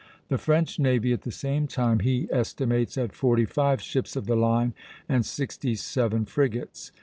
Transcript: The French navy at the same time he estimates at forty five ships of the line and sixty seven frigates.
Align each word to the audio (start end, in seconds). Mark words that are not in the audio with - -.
The 0.29 0.39
French 0.39 0.79
navy 0.79 1.13
at 1.13 1.21
the 1.21 1.31
same 1.31 1.67
time 1.67 1.99
he 1.99 2.27
estimates 2.31 2.97
at 2.97 3.13
forty 3.13 3.45
five 3.45 3.79
ships 3.79 4.15
of 4.15 4.25
the 4.25 4.35
line 4.35 4.73
and 5.07 5.23
sixty 5.23 5.75
seven 5.75 6.25
frigates. 6.25 6.91